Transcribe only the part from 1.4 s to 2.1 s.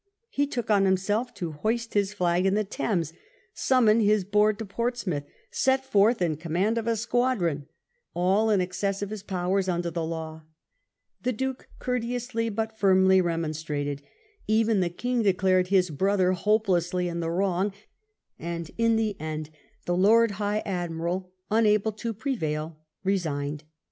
hoist